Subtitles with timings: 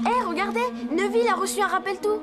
[0.00, 0.60] Hé, regardez
[0.90, 2.20] Neville a reçu un rappel tout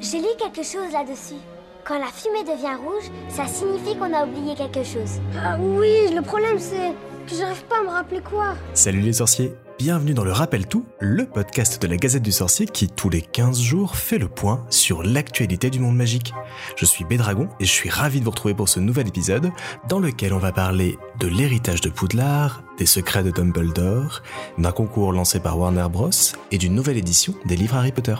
[0.00, 1.40] J'ai lu quelque chose là-dessus.
[1.84, 5.20] Quand la fumée devient rouge, ça signifie qu'on a oublié quelque chose.
[5.36, 6.92] Ah oui, le problème c'est
[7.26, 8.54] j'arrive pas à me rappeler quoi.
[8.74, 12.66] Salut les sorciers Bienvenue dans le Rappel Tout, le podcast de la Gazette du Sorcier
[12.66, 16.32] qui, tous les 15 jours, fait le point sur l'actualité du monde magique.
[16.76, 19.50] Je suis Bédragon et je suis ravi de vous retrouver pour ce nouvel épisode
[19.88, 24.22] dans lequel on va parler de l'héritage de Poudlard, des secrets de Dumbledore,
[24.56, 26.10] d'un concours lancé par Warner Bros.
[26.52, 28.16] et d'une nouvelle édition des livres Harry Potter.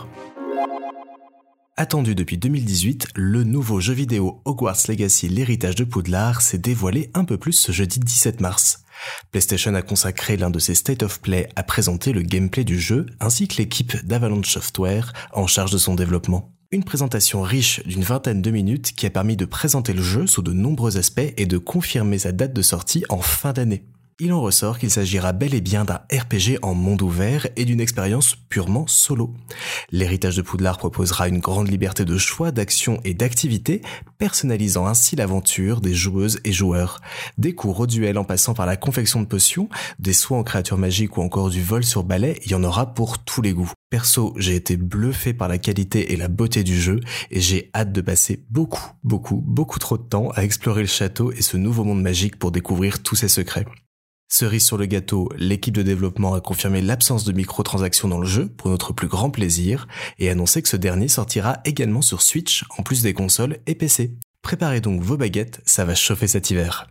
[1.75, 7.25] Attendu depuis 2018, le nouveau jeu vidéo Hogwarts Legacy L'héritage de Poudlard s'est dévoilé un
[7.25, 8.83] peu plus ce jeudi 17 mars.
[9.31, 13.07] PlayStation a consacré l'un de ses State of Play à présenter le gameplay du jeu
[13.19, 16.53] ainsi que l'équipe d'Avalanche Software en charge de son développement.
[16.69, 20.43] Une présentation riche d'une vingtaine de minutes qui a permis de présenter le jeu sous
[20.43, 23.83] de nombreux aspects et de confirmer sa date de sortie en fin d'année
[24.19, 27.81] il en ressort qu'il s'agira bel et bien d'un RPG en monde ouvert et d'une
[27.81, 29.33] expérience purement solo.
[29.91, 33.81] L'héritage de Poudlard proposera une grande liberté de choix, d'action et d'activité,
[34.17, 37.01] personnalisant ainsi l'aventure des joueuses et joueurs.
[37.37, 40.77] Des cours au duel en passant par la confection de potions, des soins en créatures
[40.77, 43.71] magiques ou encore du vol sur balai, il y en aura pour tous les goûts.
[43.89, 46.99] Perso, j'ai été bluffé par la qualité et la beauté du jeu
[47.31, 51.31] et j'ai hâte de passer beaucoup, beaucoup, beaucoup trop de temps à explorer le château
[51.31, 53.65] et ce nouveau monde magique pour découvrir tous ses secrets.
[54.35, 58.47] Cerise sur le gâteau, l'équipe de développement a confirmé l'absence de microtransactions dans le jeu
[58.47, 62.81] pour notre plus grand plaisir et annoncé que ce dernier sortira également sur Switch en
[62.81, 64.15] plus des consoles et PC.
[64.41, 66.87] Préparez donc vos baguettes, ça va chauffer cet hiver.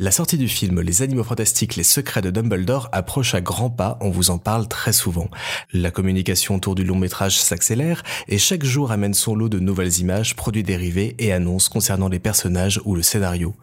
[0.00, 3.98] La sortie du film Les Animaux Fantastiques, les secrets de Dumbledore approche à grands pas,
[4.00, 5.28] on vous en parle très souvent.
[5.72, 9.98] La communication autour du long métrage s'accélère et chaque jour amène son lot de nouvelles
[9.98, 13.56] images, produits dérivés et annonces concernant les personnages ou le scénario.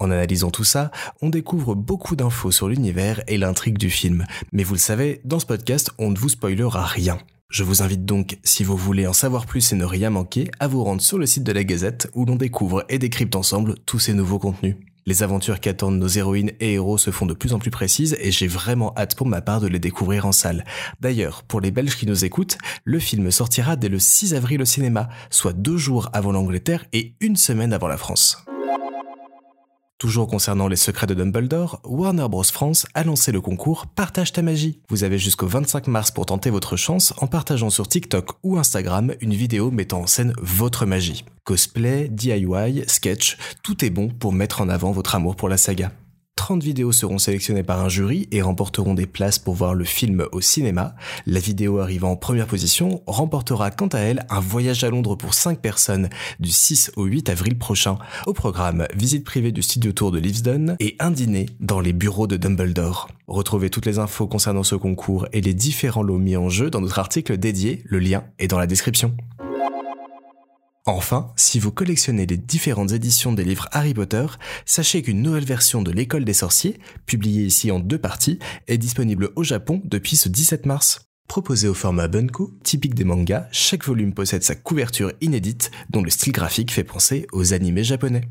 [0.00, 0.90] En analysant tout ça,
[1.22, 4.26] on découvre beaucoup d'infos sur l'univers et l'intrigue du film.
[4.50, 7.18] Mais vous le savez, dans ce podcast, on ne vous spoilera rien.
[7.50, 10.66] Je vous invite donc, si vous voulez en savoir plus et ne rien manquer, à
[10.66, 14.00] vous rendre sur le site de la Gazette où l'on découvre et décrypte ensemble tous
[14.00, 14.74] ces nouveaux contenus.
[15.08, 18.30] Les aventures qu'attendent nos héroïnes et héros se font de plus en plus précises et
[18.30, 20.66] j'ai vraiment hâte pour ma part de les découvrir en salle.
[21.00, 24.66] D'ailleurs, pour les Belges qui nous écoutent, le film sortira dès le 6 avril au
[24.66, 28.44] cinéma, soit deux jours avant l'Angleterre et une semaine avant la France.
[29.98, 32.44] Toujours concernant les secrets de Dumbledore, Warner Bros.
[32.44, 34.78] France a lancé le concours Partage ta magie.
[34.88, 39.12] Vous avez jusqu'au 25 mars pour tenter votre chance en partageant sur TikTok ou Instagram
[39.20, 41.24] une vidéo mettant en scène votre magie.
[41.42, 45.90] Cosplay, DIY, sketch, tout est bon pour mettre en avant votre amour pour la saga.
[46.38, 50.24] 30 vidéos seront sélectionnées par un jury et remporteront des places pour voir le film
[50.30, 50.94] au cinéma.
[51.26, 55.34] La vidéo arrivant en première position remportera quant à elle un voyage à Londres pour
[55.34, 57.98] 5 personnes du 6 au 8 avril prochain.
[58.24, 62.28] Au programme, visite privée du studio tour de Livesden et un dîner dans les bureaux
[62.28, 63.08] de Dumbledore.
[63.26, 66.80] Retrouvez toutes les infos concernant ce concours et les différents lots mis en jeu dans
[66.80, 69.12] notre article dédié, le lien est dans la description.
[70.90, 74.24] Enfin, si vous collectionnez les différentes éditions des livres Harry Potter,
[74.64, 78.38] sachez qu'une nouvelle version de l'école des sorciers, publiée ici en deux parties,
[78.68, 81.10] est disponible au Japon depuis ce 17 mars.
[81.28, 86.08] Proposé au format Bunko, typique des mangas, chaque volume possède sa couverture inédite dont le
[86.08, 88.22] style graphique fait penser aux animés japonais.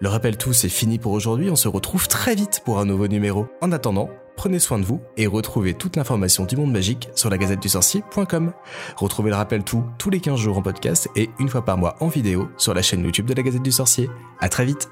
[0.00, 3.06] Le rappel tout, c'est fini pour aujourd'hui, on se retrouve très vite pour un nouveau
[3.06, 3.46] numéro.
[3.60, 4.10] En attendant,
[4.40, 7.68] prenez soin de vous et retrouvez toute l'information du monde magique sur la gazette du
[7.68, 8.54] sorcier.com.
[8.96, 11.96] Retrouvez le rappel tout tous les 15 jours en podcast et une fois par mois
[12.00, 14.08] en vidéo sur la chaîne YouTube de la Gazette du Sorcier.
[14.40, 14.88] À très vite